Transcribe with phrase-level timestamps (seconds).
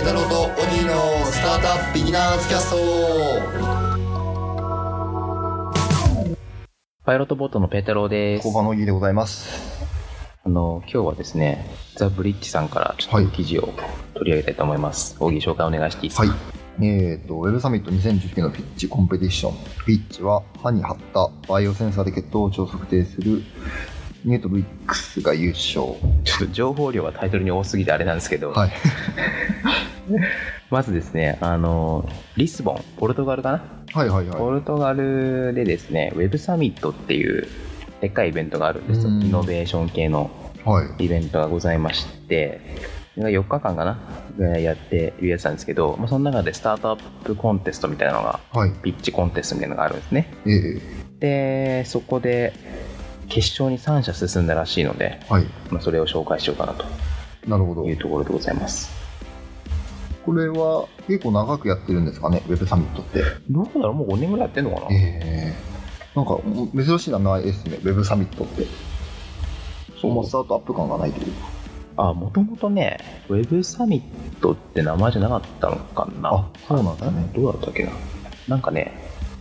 [0.00, 2.76] ペータローとオギーのスタートアップビギナーズキャスト
[7.04, 8.42] パイロットボートのペータローです。
[8.44, 9.84] 工場のぎでございます。
[10.42, 11.66] あの、今日はですね、
[11.96, 13.74] THE BRIDGEさんからちょっと記事を
[14.14, 15.16] 取り上げたいと思います。
[15.20, 16.26] オギー紹介お願いしていいですか？
[16.26, 16.34] は
[16.80, 16.86] い。
[16.86, 19.54] えっ、と、 Web Summit 2019のピッチコンペティション。
[19.84, 23.42] ピッチは歯に貼ったバイオセンサーで血糖値を測定する
[24.24, 25.84] Nutrixが優勝。
[26.24, 28.72] ちょっと情報量がタイトルに多すぎてあれなんですけど、はい。
[30.70, 33.62] まずですね、あの、リスボン、ポルトガルかな、
[33.92, 37.46] はいはいはポルトガルでですね、ウェブサミットっていう
[38.00, 39.08] でっかいイベントがあるんですよ。
[39.08, 40.30] うんイノベーション系の
[40.64, 40.68] い。
[40.68, 41.04] はい。
[41.04, 42.60] イベントがございまして、
[43.14, 43.84] それが4日間か
[44.38, 44.58] な？
[44.58, 48.70] やってるやつなんですけど、まあ、その中でスタートアップコンテストみたいなのが、はい。
[48.82, 50.32] ピッチコンテストみたいなのがあるんですね。
[50.46, 52.54] ええで、そこで
[53.28, 55.44] 決勝に3社進んだらしいので、はい。
[55.70, 56.84] まあ、それを紹介しようかなと
[57.46, 57.92] なるほどい。
[57.92, 58.99] うところでございます。
[60.30, 63.24] これは結構長くやってるんですかね、ウェブサミットって。
[63.50, 64.86] どうだろうもう5年ぐらいやってんのかな？
[64.92, 65.56] ええ
[66.14, 66.38] なんか
[66.72, 68.64] 珍しい名前ですね、ウェブサミットって。
[70.00, 71.48] そう、もうスタートアップ感がないというか。
[71.96, 77.90] あ、もともとね、ウェブサミットって名前じゃなかったのかなあそうなんだねどうだったっけな？
[78.46, 78.92] なんかね、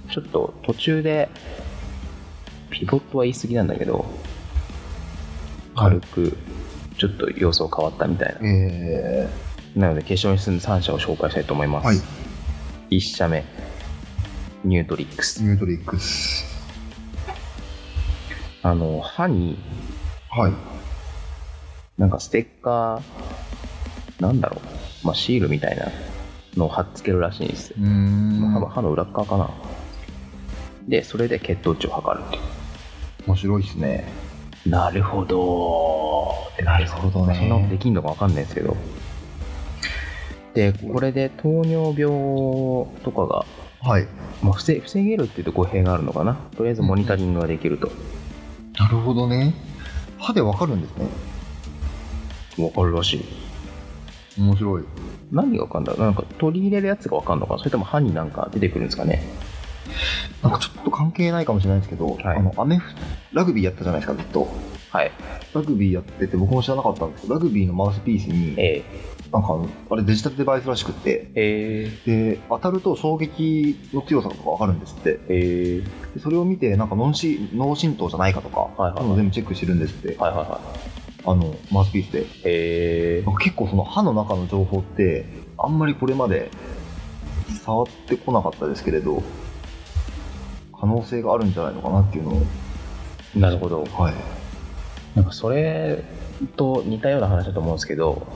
[0.09, 1.29] ちょっと途中で、
[2.71, 4.05] ピボットは言い過ぎなんだけど、
[5.75, 6.35] 軽く、
[6.97, 8.39] ちょっと様相変わったみたいな。
[8.41, 9.29] え
[9.75, 11.85] なので、決勝に進んだ3社を紹介したいと思います。
[11.85, 11.97] はい。
[12.89, 13.43] 1社目、
[14.63, 16.45] Nutrix。Nutrix。
[18.61, 19.57] あの、歯に、
[20.29, 20.53] はい。
[21.97, 24.61] なんかステッカー、なんだろ
[25.03, 25.87] う、まあ、シールみたいな
[26.57, 27.77] のを貼っつけるらしいんですよ。
[27.79, 29.49] まあ歯の裏っ側かな。
[30.87, 32.39] で、それで血糖値を測るってい
[33.27, 34.11] 面白いですね。
[34.65, 34.69] う。
[34.69, 38.75] なるほどなるほどねそんなことできんのかわかんないですけど。
[40.53, 42.11] で、これで糖尿病
[43.03, 43.45] とかが、
[43.81, 44.07] はい。
[44.41, 46.35] まあ、防防げるっていうと語弊があるのかな。
[46.57, 47.91] とりあえずモニタリングができると。
[48.77, 49.53] なるほどね。
[50.17, 51.07] 歯でわかるんですね。
[52.65, 53.25] わかるらしい。
[54.37, 54.83] 面白い。
[55.31, 59.21] 何がわかんだなんか取り入れるやつがわかんのかなそれとも歯になんか出てくるんですかね
[60.41, 62.93] なんかちょっと関係ないかもしれないですけど、はいあの、アメフ
[63.33, 64.47] ラグビーやったじゃないですか、ずっと。
[64.89, 65.11] はい。
[65.53, 68.83] ラグビーやってて、僕も知らなかったんですけど、ラグビーのマウスピースに、え
[69.31, 69.59] なんか
[69.91, 75.09] あれデジタルデバイスらしくって、ー、えで、当たると衝撃の強さとかわかるんですって。
[75.09, 80.59] ー、えー、でそれを見て、なんか脳し脳震盪じゃないかとか、はいはいそうい全部チェックしてるんですって、はいはいはい。
[81.25, 82.25] あの、マウスピースで。
[82.43, 85.25] えー、結構その歯の中の情報って
[85.57, 86.49] あんまりこれまで
[87.63, 89.21] 触ってこなかったですけれど
[90.79, 92.41] 可能性があるんじゃないのかなっていうのを
[93.35, 93.83] なるほど。
[93.83, 94.13] はい
[95.15, 96.03] なんかそれ
[96.55, 98.27] と似たような話だと思うんですけど、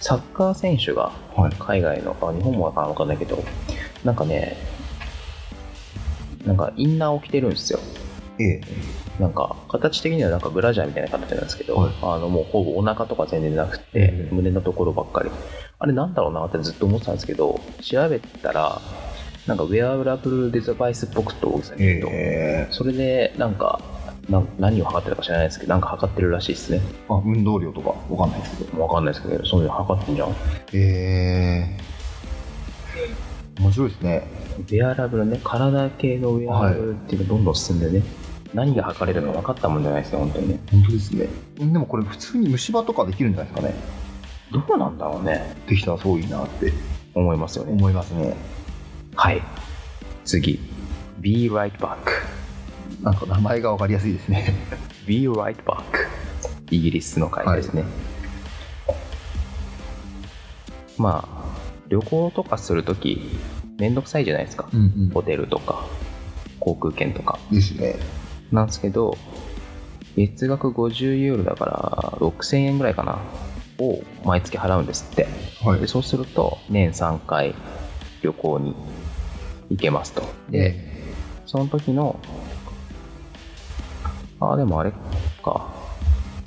[0.00, 1.52] サッカー選手がはい。
[1.58, 3.42] 海外の、あ日本もわかんないけど、
[4.04, 4.56] なんかね、
[6.44, 7.78] なんかインナーを着てるんですよ。
[8.38, 8.60] ええ。
[9.18, 11.92] なんか形的にはなんかブラジャーみたいな形なんですけど、はい。
[12.02, 15.30] あのもうほぼお腹とか全然なくて、ええ胸のところばっかり。
[15.78, 18.80] あれなんだろうなってずっと思ってたんですけど、調べたら、
[19.46, 22.68] なんかウェアラブルデバイスっぽくと、ねえ。
[22.70, 23.80] それでなんか
[24.30, 26.80] な何を測ってるか知らないですけど、なんか測ってるらしいですね。
[27.08, 30.28] まあ、運動量とかわかんないですけどわかんないですけど、そういうの測ってんじゃん。
[30.72, 31.90] ええ
[33.60, 34.26] 面白いですね
[34.58, 38.02] ウェアラブルね、体系のウェアラブルっていうのがどんどん進んでね、
[38.54, 40.60] 何が測れるのか分かったもんじゃないですね、本当にね。
[40.70, 41.26] 本当ですね
[41.58, 43.74] でもこれ普通に虫歯とかできるんじゃないですかね
[44.52, 46.72] どうなんだろうね、できたらすごいいいなって
[47.14, 47.72] 思いますよね。
[47.72, 48.34] 思いますね
[49.14, 49.42] はい。
[50.24, 50.60] 次。
[51.20, 52.39] Be right back.
[53.02, 54.54] なんか名前がわかりやすいですね
[55.06, 55.82] Be right back.
[56.70, 57.84] イギリスの会ですね。
[60.98, 61.58] まあ、
[61.88, 63.20] 旅行とかするとき、
[63.78, 64.68] めんどくさいじゃないですか。
[64.72, 65.86] うんホテルとか、
[66.60, 67.38] 航空券とか。
[67.50, 67.96] ですね
[68.52, 69.16] なんですけど、
[70.16, 73.18] 月額50ユーロだから6000円ぐらいかな。
[73.78, 75.26] を毎月払うんですって。
[75.64, 77.54] はいでそうすると、年3回
[78.22, 78.76] 旅行に
[79.70, 80.22] 行けますと。
[80.50, 80.74] で、
[81.46, 82.20] その時の、
[84.40, 84.92] ああ、でもあれ
[85.42, 85.68] か。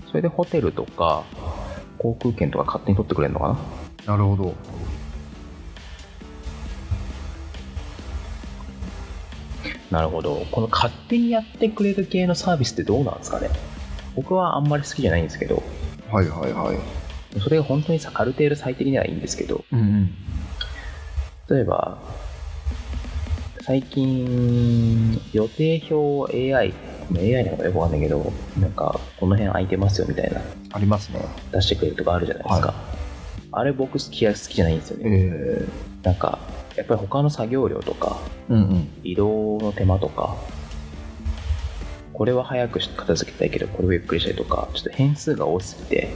[0.08, 1.24] それでホテルとか、
[2.00, 3.58] 航空券とか勝手に取ってくれるのか
[4.06, 4.14] な？
[4.14, 4.54] なるほど。
[9.90, 10.46] なるほど。
[10.52, 13.50] この勝手にやってくれる系のサービスってどうなんですかね？
[14.16, 15.62] 僕はあんまり好きじゃないんですけど、
[16.12, 17.40] はいはいはい。
[17.40, 20.16] それが本当にさある程度最適にはいいんですけど、うんうん。
[21.50, 21.98] 例えば、
[23.66, 26.74] 最近、予定表 AI、
[27.16, 30.42] AI なのかよくわかんないけど、なんか、この辺空いてますよみたいな、
[30.74, 31.22] ありますね。
[31.54, 32.74] 出してくれるとかあるじゃないですか。
[33.54, 35.04] あれ僕好きや好きじゃないんですよね。
[35.06, 35.66] え
[36.04, 36.40] なんか、
[36.76, 38.88] やっぱり他の作業量とか、ー、うんうん。
[39.02, 40.36] 移動の手間とか、
[42.12, 46.10] これは早く片付けたいけど、これをゆっくりしたいとか、ちょっと変数が多すぎて、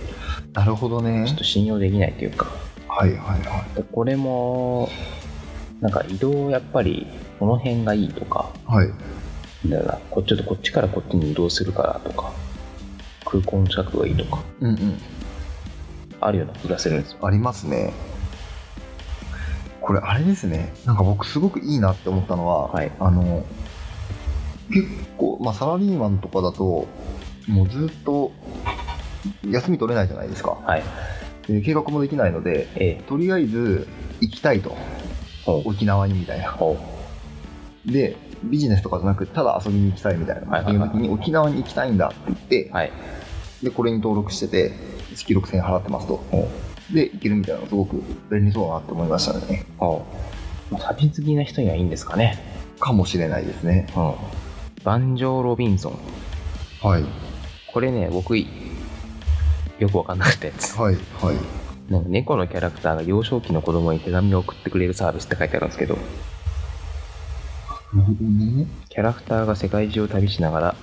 [0.51, 1.23] なるほどね。
[1.25, 2.47] ちょっと信用できないというか、
[2.89, 3.63] はいはいは
[3.93, 4.89] これも、
[5.79, 7.07] なんか移動やっぱり
[7.39, 8.71] この辺がいいとか、い。
[8.71, 8.89] はい。
[9.67, 12.31] だからこちょっとこっちからこっちに移動するからとか、
[13.25, 14.97] 空港の近くがいいとか、うんうん。
[16.19, 17.25] あるような気がするんですよ。
[17.25, 17.93] ありますね。
[19.81, 20.73] これあれですね。
[20.85, 23.45] なんか僕すごくいいなって思ったのは、はいあの、
[24.69, 24.87] 結
[25.17, 26.87] 構、まあサラリーマンとかだと、
[27.47, 28.31] もうずっと
[29.49, 30.57] 休み取れないじゃないですか。
[30.65, 30.83] はい。
[31.47, 33.03] で計画もできないので、ええ。
[33.07, 33.87] とりあえず
[34.19, 34.75] 行きたいと。
[35.45, 36.53] 沖縄にみたいな。
[37.87, 40.51] ほで、ビジネスとかじゃなくただ遊びに行きたいみたいな。
[40.51, 42.73] はいはいはいいう時に沖縄に行きたいんだって言って、う。
[42.73, 42.91] はい。
[43.63, 44.71] で、これに登録してて、
[45.15, 46.23] 月6000円払ってますと。
[46.93, 48.01] で、行けるみたいなのすごく
[48.31, 49.65] 便利そうだなって思いましたね。
[49.77, 50.05] ほ
[50.71, 50.73] う。
[50.73, 52.37] まあ旅好きな人にはいいんですかね。
[52.79, 53.87] かもしれないですね。
[53.95, 54.13] うん。
[54.83, 56.87] バンジョー・ロビンソン。
[56.87, 57.05] はい。
[57.73, 58.45] これね、僕、よ
[59.89, 60.51] くわかんなくて。
[60.51, 60.95] はい。
[60.95, 61.91] はい。
[61.91, 65.97] なんか猫のキャラクターが幼少期の子供に手紙を送ってくれるサービスって書いてあるんですけど、
[67.93, 68.67] なるほどね。
[68.89, 70.75] キャラクターが世界中を旅しながら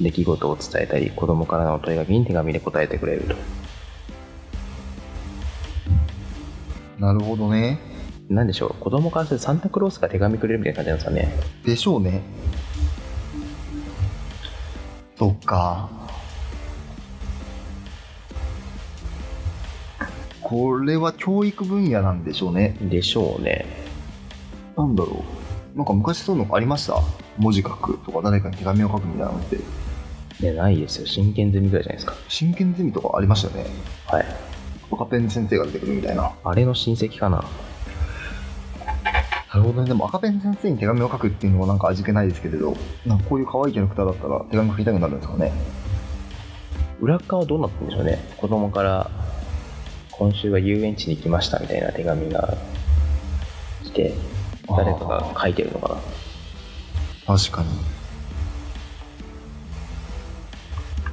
[0.00, 3.36] 出来事を伝えたり、子供からの問いかけに手紙で答えてくれると。
[6.98, 7.78] なるほどね。
[8.28, 11.32] なんでしょう、子供からするとサンタクロースが手紙くれるみたいな感じなんですかね。
[11.64, 12.22] でしょうね。
[15.18, 15.90] そっか。
[20.40, 22.76] これは教育分野なんでしょうね。
[22.80, 23.66] でしょうね。
[24.76, 25.43] なんだろう。
[25.74, 27.00] なんか昔そういうのありました？
[27.36, 29.58] 文字書くとか誰かに手紙を書くみたいなのって。
[30.40, 31.06] ね、ないですよ。
[31.06, 32.14] 真剣ゼミぐらいじゃないですか。
[32.28, 33.70] 真剣ゼミとかありましたよね。
[34.06, 34.26] はい。
[34.92, 36.32] 赤ペン先生が出てくるみたいな。
[36.44, 37.38] あれの親戚かな。
[37.38, 37.44] な
[39.54, 39.88] るほどね。
[39.88, 45.52] でも赤ペン先生に手紙を書くっていうのはなんか味気ないですけれど、なんかこういう可愛いキャラクターだったら手紙書きたくなるんですかね？
[47.00, 48.18] 裏側はどうなってるんでしょうね。
[48.36, 49.10] 子供から、
[50.12, 52.56] 今週は遊園地に行きましたみたいな手紙が
[53.84, 54.14] 来て、
[54.68, 55.94] 誰かが書いてるのか
[57.26, 57.36] な。
[57.38, 57.68] 確かに。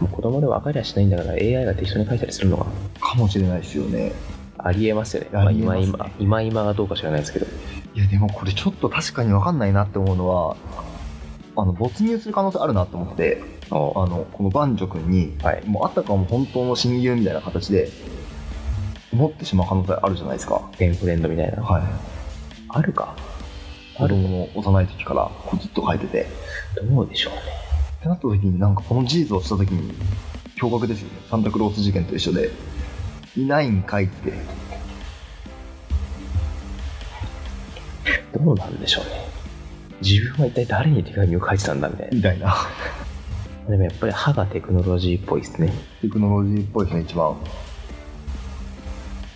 [0.02, 2.66] もう子供で分かりゃしないんだから AI が適当に書いたりするのが
[3.00, 4.14] かもしれないですよね。
[4.58, 5.30] ありえますよね。
[5.32, 7.46] まあ、今今、今今がどうか知らないですけど。
[7.94, 10.56] いやでもこれちょっと確かに分かんないなって思うのは、
[11.58, 17.90] あの没入する可能性あるなと思って、あおのこの男女君に、はいもうあったかも本当の親友みたいな形で
[19.12, 20.62] 思ってしまう可能性あるじゃないですか。
[20.78, 21.62] ペンフレンドみたいな。
[21.64, 21.84] はい。
[22.70, 23.16] あるか。
[23.98, 26.28] 子供の幼い時からこうずっと書いてて。
[26.76, 27.40] どうでしょうね。
[28.00, 29.94] ってなった時になんかこの事実をした時に
[30.58, 31.20] 驚愕ですよね。
[31.30, 32.52] サンタクロース事件と一緒で。
[33.38, 34.34] いないんかいって。
[38.34, 39.12] どうなんでしょうね。
[40.02, 42.16] 自分は一体誰に手紙を書いてたんだみたいな。
[42.16, 42.56] みたいな。
[43.70, 45.72] でもやっぱり歯がテクノロジーっぽいですね。
[46.02, 47.36] テクノロジーっぽいですね、一番。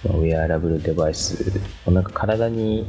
[0.03, 1.53] まあウェアラブルデバイス、
[1.87, 2.85] なんか体に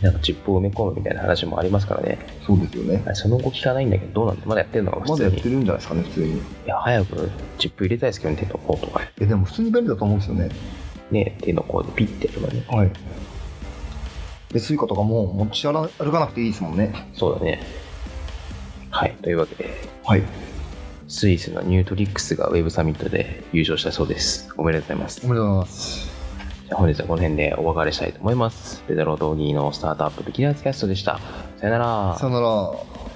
[0.00, 2.18] なんかチップを埋め込むみたいな話もありますからね。
[2.46, 3.02] そうですよね。
[3.14, 6.42] その後聞かないんだけど、どうなんでまだやってるのか普まだやってるんじゃないですかね、普通に。
[6.66, 9.00] や、早くチップ入れたいですけどね、手の甲とか。
[9.20, 10.50] え、でも普通に便利だと思うんですよね。
[11.10, 12.64] ね、手の甲でピッてやればね。
[12.68, 12.90] はい。
[14.52, 17.08] で、 Suicaとかも持ち歩かなくていいですもんね。
[17.14, 17.60] そうだね。
[18.90, 19.70] はい、というわけで、
[20.04, 20.22] はい。
[21.08, 24.48] スイスの Nutrixが Web Summitで優勝したそうです。
[24.56, 25.20] おめでとうございます。
[25.24, 26.15] おめでとうございます。
[26.66, 28.82] じゃ本日はこの辺でお別れしたいと思います。
[28.88, 31.20] ペダロードーギーのスタートアップビギナーズキャストでした。
[31.60, 33.15] さよならさよなら。